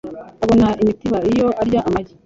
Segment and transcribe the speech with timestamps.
[0.43, 2.13] Abona imitiba iyo arya amagi.